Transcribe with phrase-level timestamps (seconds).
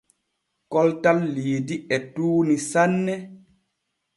[0.71, 3.15] Koltal Liidi e tuuni sanne.